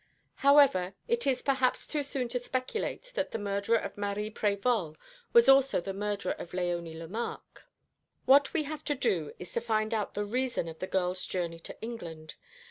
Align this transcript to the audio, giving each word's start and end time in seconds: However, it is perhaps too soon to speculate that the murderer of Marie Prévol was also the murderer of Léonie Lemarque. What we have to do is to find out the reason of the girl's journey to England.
However, 0.37 0.95
it 1.07 1.27
is 1.27 1.43
perhaps 1.43 1.85
too 1.85 2.01
soon 2.01 2.27
to 2.29 2.39
speculate 2.39 3.11
that 3.13 3.29
the 3.29 3.37
murderer 3.37 3.77
of 3.77 3.99
Marie 3.99 4.31
Prévol 4.31 4.95
was 5.31 5.47
also 5.47 5.79
the 5.79 5.93
murderer 5.93 6.31
of 6.31 6.53
Léonie 6.53 6.97
Lemarque. 6.97 7.61
What 8.25 8.51
we 8.51 8.63
have 8.63 8.83
to 8.85 8.95
do 8.95 9.31
is 9.37 9.53
to 9.53 9.61
find 9.61 9.93
out 9.93 10.15
the 10.15 10.25
reason 10.25 10.67
of 10.67 10.79
the 10.79 10.87
girl's 10.87 11.27
journey 11.27 11.59
to 11.59 11.79
England. 11.83 12.33